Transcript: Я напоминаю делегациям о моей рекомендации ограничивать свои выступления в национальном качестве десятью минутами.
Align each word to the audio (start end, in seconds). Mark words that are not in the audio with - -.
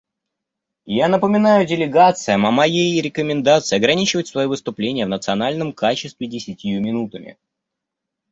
Я 0.87 1.07
напоминаю 1.09 1.67
делегациям 1.67 2.47
о 2.47 2.51
моей 2.51 2.99
рекомендации 3.01 3.75
ограничивать 3.75 4.25
свои 4.27 4.47
выступления 4.47 5.05
в 5.05 5.09
национальном 5.09 5.73
качестве 5.73 6.25
десятью 6.25 6.81
минутами. 6.81 7.37